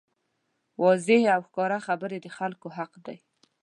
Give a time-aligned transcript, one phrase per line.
[0.83, 3.17] واضحې او ښکاره خبرې د خلکو حق دی.